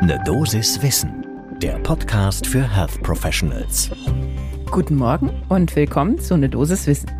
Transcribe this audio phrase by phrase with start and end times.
[0.00, 1.26] Ne Dosis Wissen,
[1.60, 3.90] der Podcast für Health Professionals.
[4.70, 7.10] Guten Morgen und willkommen zu Ne Dosis Wissen.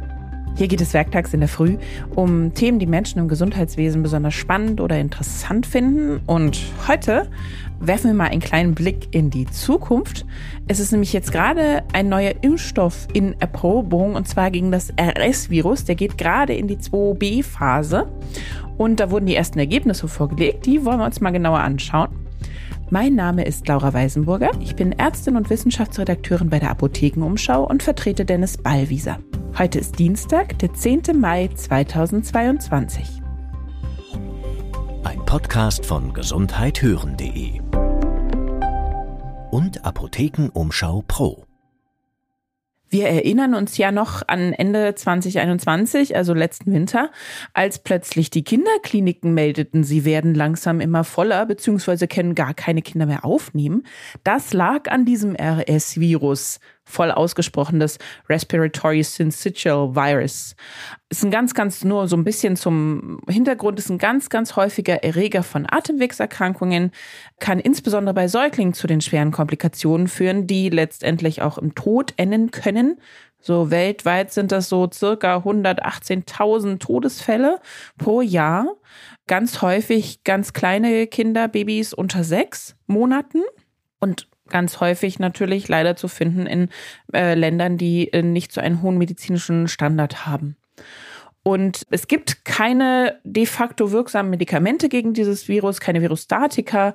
[0.55, 1.77] Hier geht es werktags in der Früh
[2.15, 6.21] um Themen, die Menschen im Gesundheitswesen besonders spannend oder interessant finden.
[6.27, 7.29] Und heute
[7.81, 10.25] werfen wir mal einen kleinen Blick in die Zukunft.
[10.69, 15.85] Es ist nämlich jetzt gerade ein neuer Impfstoff in Erprobung und zwar gegen das RS-Virus.
[15.85, 18.07] Der geht gerade in die 2B-Phase
[18.77, 20.65] und da wurden die ersten Ergebnisse vorgelegt.
[20.65, 22.28] Die wollen wir uns mal genauer anschauen.
[22.91, 24.51] Mein Name ist Laura Weisenburger.
[24.61, 29.19] Ich bin Ärztin und Wissenschaftsredakteurin bei der Apothekenumschau und vertrete Dennis Ballwieser.
[29.59, 31.03] Heute ist Dienstag, der 10.
[31.21, 33.21] Mai 2022.
[35.05, 37.61] Ein Podcast von gesundheithören.de
[39.51, 41.48] und Apothekenumschau Pro.
[42.91, 47.11] Wir erinnern uns ja noch an Ende 2021, also letzten Winter,
[47.53, 52.07] als plötzlich die Kinderkliniken meldeten, sie werden langsam immer voller bzw.
[52.07, 53.85] können gar keine Kinder mehr aufnehmen.
[54.25, 60.57] Das lag an diesem RS-Virus, voll ausgesprochenes Respiratory Syncytial Virus.
[61.11, 65.05] Ist ein ganz, ganz nur so ein bisschen zum Hintergrund, ist ein ganz, ganz häufiger
[65.05, 66.93] Erreger von Atemwegserkrankungen,
[67.41, 72.51] kann insbesondere bei Säuglingen zu den schweren Komplikationen führen, die letztendlich auch im Tod enden
[72.51, 72.99] können.
[73.41, 77.61] So weltweit sind das so circa 118.000 Todesfälle
[77.97, 78.67] pro Jahr.
[79.27, 83.43] Ganz häufig ganz kleine Kinder, Babys unter sechs Monaten.
[84.01, 86.69] Und ganz häufig natürlich leider zu finden in
[87.13, 90.57] äh, Ländern, die äh, nicht so einen hohen medizinischen Standard haben.
[91.49, 96.93] Und es gibt keine de facto wirksamen Medikamente gegen dieses Virus, keine Virustatika,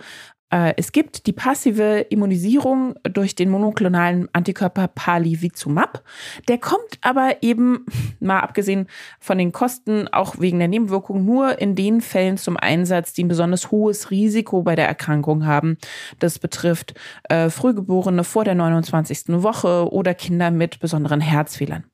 [0.52, 6.04] äh, es gibt die passive Immunisierung durch den monoklonalen Antikörper Palivizumab.
[6.48, 7.88] Der kommt aber eben,
[8.20, 8.86] mal abgesehen
[9.20, 13.30] von den Kosten, auch wegen der Nebenwirkungen, nur in den Fällen zum Einsatz, die ein
[13.30, 15.78] besonders hohes Risiko bei der Erkrankung haben.
[16.20, 16.94] Das betrifft
[17.30, 19.42] äh, Frühgeborene vor der 29.
[19.42, 21.86] Woche oder Kinder mit besonderen Herzfehlern.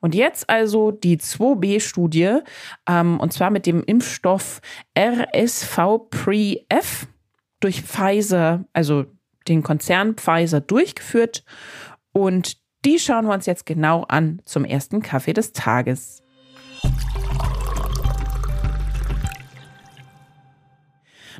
[0.00, 2.38] Und jetzt also die 2b-Studie,
[2.88, 4.60] ähm, und zwar mit dem Impfstoff
[4.98, 7.06] RSV-Pre-F
[7.60, 9.04] durch Pfizer, also
[9.48, 11.44] den Konzern Pfizer durchgeführt.
[12.12, 16.22] Und die schauen wir uns jetzt genau an zum ersten Kaffee des Tages.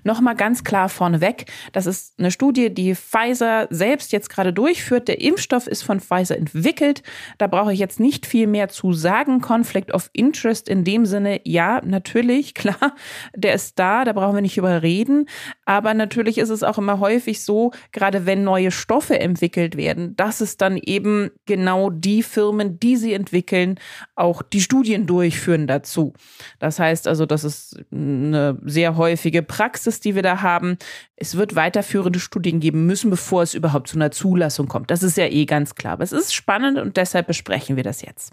[0.05, 5.09] Nochmal ganz klar vorneweg, das ist eine Studie, die Pfizer selbst jetzt gerade durchführt.
[5.09, 7.03] Der Impfstoff ist von Pfizer entwickelt.
[7.39, 9.41] Da brauche ich jetzt nicht viel mehr zu sagen.
[9.41, 12.95] Conflict of Interest in dem Sinne, ja, natürlich, klar,
[13.37, 15.27] der ist da, da brauchen wir nicht überreden.
[15.65, 20.41] Aber natürlich ist es auch immer häufig so, gerade wenn neue Stoffe entwickelt werden, dass
[20.41, 23.79] es dann eben genau die Firmen, die sie entwickeln,
[24.17, 26.13] auch die Studien durchführen dazu.
[26.59, 30.79] Das heißt also, das ist eine sehr häufige Praxis Praxis, die wir da haben.
[31.17, 34.91] Es wird weiterführende Studien geben müssen, bevor es überhaupt zu einer Zulassung kommt.
[34.91, 35.95] Das ist ja eh ganz klar.
[35.95, 38.33] Aber es ist spannend und deshalb besprechen wir das jetzt.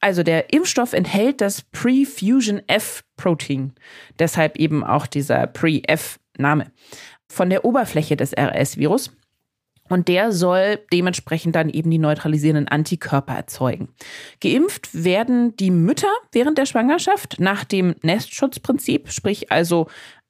[0.00, 3.72] Also der Impfstoff enthält das Pre-Fusion F-Protein.
[4.18, 6.70] Deshalb eben auch dieser Pre-F-Name.
[7.28, 9.10] Von der Oberfläche des RS-Virus.
[9.88, 13.88] Und der soll dementsprechend dann eben die neutralisierenden Antikörper erzeugen.
[14.40, 19.86] Geimpft werden die Mütter während der Schwangerschaft nach dem Nestschutzprinzip, sprich also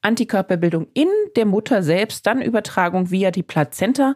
[0.07, 4.15] Antikörperbildung in der Mutter selbst, dann Übertragung via die Plazenta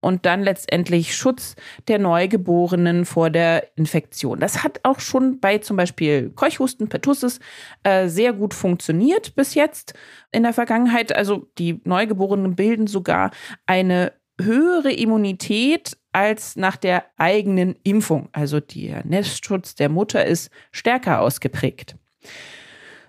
[0.00, 1.54] und dann letztendlich Schutz
[1.86, 4.40] der Neugeborenen vor der Infektion.
[4.40, 7.38] Das hat auch schon bei zum Beispiel Keuchhusten, Pertussis
[7.84, 9.94] äh, sehr gut funktioniert bis jetzt
[10.32, 11.14] in der Vergangenheit.
[11.14, 13.30] Also die Neugeborenen bilden sogar
[13.66, 18.28] eine höhere Immunität als nach der eigenen Impfung.
[18.32, 21.96] Also der Nestschutz der Mutter ist stärker ausgeprägt.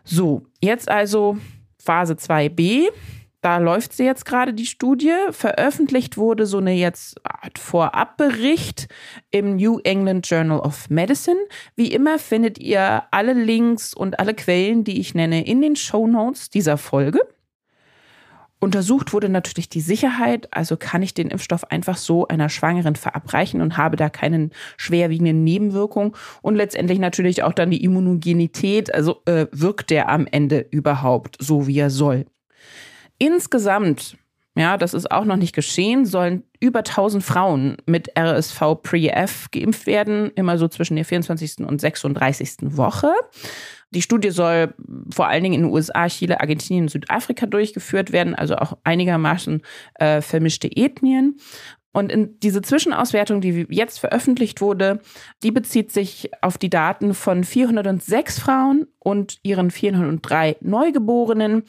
[0.03, 1.37] So, jetzt also
[1.89, 2.89] Phase 2b.
[3.41, 5.11] Da läuft sie jetzt gerade die Studie.
[5.31, 8.87] Veröffentlicht wurde so eine jetzt Art Vorabbericht
[9.31, 11.39] im New England Journal of Medicine.
[11.75, 16.05] Wie immer findet ihr alle Links und alle Quellen, die ich nenne, in den Show
[16.05, 17.21] Notes dieser Folge.
[18.61, 23.61] Untersucht wurde natürlich die Sicherheit, also kann ich den Impfstoff einfach so einer Schwangeren verabreichen
[23.61, 26.11] und habe da keine schwerwiegenden Nebenwirkungen
[26.41, 31.67] und letztendlich natürlich auch dann die Immunogenität, also äh, wirkt der am Ende überhaupt so,
[31.67, 32.25] wie er soll.
[33.17, 34.17] Insgesamt,
[34.55, 39.87] ja, das ist auch noch nicht geschehen, sollen über 1000 Frauen mit RSV Pre-F geimpft
[39.87, 41.59] werden, immer so zwischen der 24.
[41.59, 42.57] und 36.
[42.75, 43.13] Woche.
[43.91, 44.73] Die Studie soll
[45.11, 49.61] vor allen Dingen in den USA, Chile, Argentinien und Südafrika durchgeführt werden, also auch einigermaßen
[49.95, 51.37] äh, vermischte Ethnien.
[51.91, 54.99] Und in diese Zwischenauswertung, die jetzt veröffentlicht wurde,
[55.41, 61.63] die bezieht sich auf die Daten von 406 Frauen und ihren 403 Neugeborenen,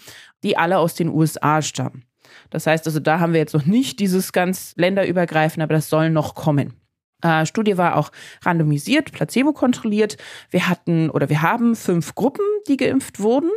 [0.44, 2.04] die alle aus den USA stammen.
[2.50, 6.10] Das heißt also, da haben wir jetzt noch nicht dieses ganz länderübergreifende, aber das soll
[6.10, 6.79] noch kommen.
[7.22, 8.10] Äh, Studie war auch
[8.44, 10.16] randomisiert, placebo kontrolliert.
[10.50, 13.50] Wir hatten oder wir haben fünf Gruppen, die geimpft wurden.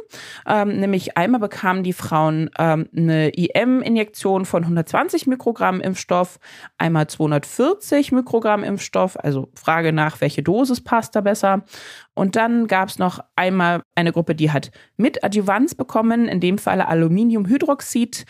[0.47, 6.39] Ähm, nämlich einmal bekamen die Frauen ähm, eine IM-Injektion von 120 Mikrogramm Impfstoff,
[6.77, 9.17] einmal 240 Mikrogramm Impfstoff.
[9.19, 11.63] Also Frage nach, welche Dosis passt da besser.
[12.15, 16.57] Und dann gab es noch einmal eine Gruppe, die hat mit Adjuvanz bekommen, in dem
[16.57, 18.25] Falle Aluminiumhydroxid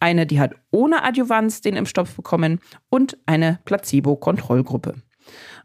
[0.00, 2.60] eine, die hat ohne Adjuvanz den Impfstoff bekommen
[2.90, 4.94] und eine Placebo-Kontrollgruppe.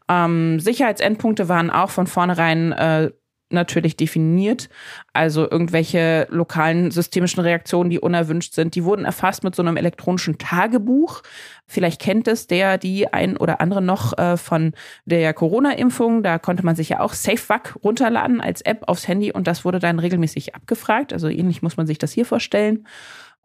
[0.10, 3.12] Ähm, Sicherheitsendpunkte waren auch von vornherein äh,
[3.52, 4.70] natürlich definiert.
[5.14, 10.38] Also irgendwelche lokalen systemischen Reaktionen, die unerwünscht sind, die wurden erfasst mit so einem elektronischen
[10.38, 11.22] Tagebuch.
[11.68, 14.74] Vielleicht kennt es der, die ein oder andere noch äh, von
[15.06, 16.24] der Corona-Impfung.
[16.24, 19.80] Da konnte man sich ja auch SafeVac runterladen als App aufs Handy und das wurde
[19.80, 21.14] dann regelmäßig abgefragt.
[21.14, 22.86] Also ähnlich muss man sich das hier vorstellen.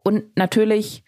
[0.07, 1.03] Und natürlich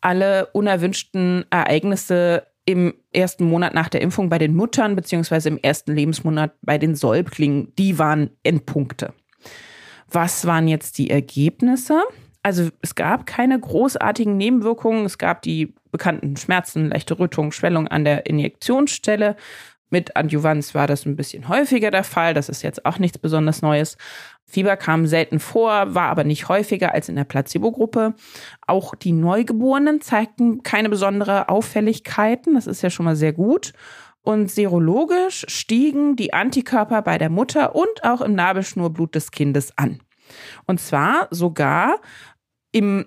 [0.00, 5.94] alle unerwünschten Ereignisse im ersten Monat nach der Impfung bei den Muttern beziehungsweise im ersten
[5.94, 9.14] Lebensmonat bei den Säuglingen, die waren Endpunkte.
[10.10, 12.02] Was waren jetzt die Ergebnisse?
[12.42, 15.04] Also es gab keine großartigen Nebenwirkungen.
[15.04, 19.36] Es gab die bekannten Schmerzen, leichte Rötung, Schwellung an der Injektionsstelle.
[19.90, 22.32] Mit Adjuvanz war das ein bisschen häufiger der Fall.
[22.32, 23.96] Das ist jetzt auch nichts besonders Neues.
[24.46, 28.14] Fieber kam selten vor, war aber nicht häufiger als in der Placebo-Gruppe.
[28.66, 32.54] Auch die Neugeborenen zeigten keine besondere Auffälligkeiten.
[32.54, 33.72] Das ist ja schon mal sehr gut.
[34.22, 40.00] Und serologisch stiegen die Antikörper bei der Mutter und auch im Nabelschnurblut des Kindes an.
[40.66, 42.00] Und zwar sogar
[42.72, 43.06] im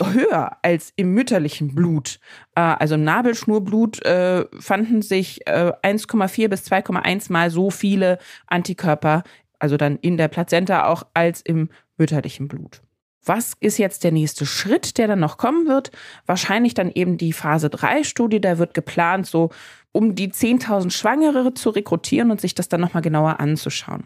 [0.00, 2.18] höher als im mütterlichen Blut.
[2.54, 9.22] Äh, also im Nabelschnurblut äh, fanden sich äh, 1,4 bis 2,1 mal so viele Antikörper
[9.58, 12.82] also dann in der Plazenta auch als im mütterlichen Blut.
[13.26, 15.90] Was ist jetzt der nächste Schritt, der dann noch kommen wird?
[16.26, 18.40] Wahrscheinlich dann eben die Phase 3 Studie.
[18.40, 19.50] Da wird geplant, so
[19.96, 24.04] um die 10.000 Schwangere zu rekrutieren und sich das dann nochmal genauer anzuschauen.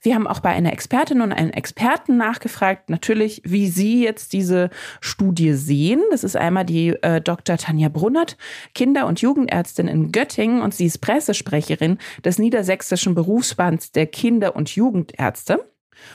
[0.00, 4.70] Wir haben auch bei einer Expertin und einem Experten nachgefragt, natürlich, wie sie jetzt diese
[5.02, 6.00] Studie sehen.
[6.10, 7.58] Das ist einmal die äh, Dr.
[7.58, 8.38] Tanja Brunnert,
[8.74, 14.74] Kinder- und Jugendärztin in Göttingen und sie ist Pressesprecherin des Niedersächsischen Berufsbands der Kinder- und
[14.74, 15.70] Jugendärzte.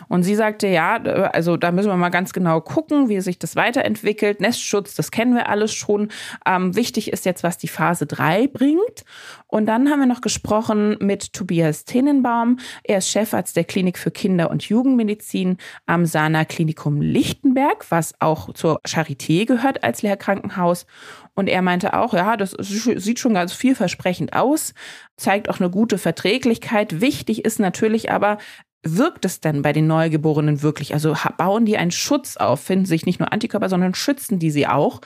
[0.07, 3.55] Und sie sagte, ja, also da müssen wir mal ganz genau gucken, wie sich das
[3.55, 4.41] weiterentwickelt.
[4.41, 6.09] Nestschutz, das kennen wir alles schon.
[6.45, 9.03] Ähm, wichtig ist jetzt, was die Phase 3 bringt.
[9.47, 12.59] Und dann haben wir noch gesprochen mit Tobias Tenenbaum.
[12.83, 18.53] Er ist Chefarzt der Klinik für Kinder- und Jugendmedizin am Sana Klinikum Lichtenberg, was auch
[18.53, 20.85] zur Charité gehört als Lehrkrankenhaus.
[21.33, 24.73] Und er meinte auch, ja, das sieht schon ganz vielversprechend aus,
[25.17, 26.99] zeigt auch eine gute Verträglichkeit.
[27.01, 28.37] Wichtig ist natürlich aber,
[28.83, 30.93] wirkt es denn bei den Neugeborenen wirklich?
[30.93, 34.67] Also bauen die einen Schutz auf, finden sich nicht nur Antikörper, sondern schützen die sie
[34.67, 35.01] auch?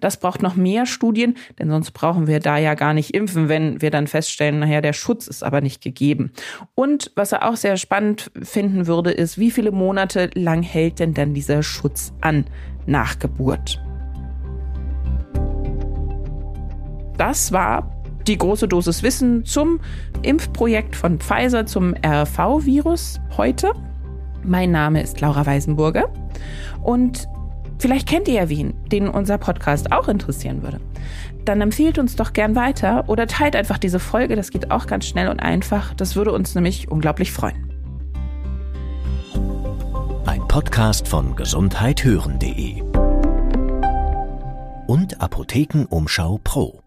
[0.00, 3.82] Das braucht noch mehr Studien, denn sonst brauchen wir da ja gar nicht impfen, wenn
[3.82, 6.32] wir dann feststellen, naja, der Schutz ist aber nicht gegeben.
[6.74, 11.12] Und was er auch sehr spannend finden würde, ist, wie viele Monate lang hält denn
[11.12, 12.46] dann dieser Schutz an
[12.86, 13.80] nach Geburt?
[17.18, 17.97] Das war
[18.28, 19.80] die große Dosis Wissen zum
[20.22, 23.72] Impfprojekt von Pfizer zum RV-Virus heute.
[24.44, 26.12] Mein Name ist Laura Weisenburger
[26.82, 27.26] und
[27.78, 30.78] vielleicht kennt ihr ja wen, den unser Podcast auch interessieren würde.
[31.44, 35.06] Dann empfiehlt uns doch gern weiter oder teilt einfach diese Folge, das geht auch ganz
[35.06, 35.94] schnell und einfach.
[35.94, 37.72] Das würde uns nämlich unglaublich freuen.
[40.26, 42.82] Ein Podcast von gesundheithören.de
[44.86, 46.82] und Apothekenumschau Pro.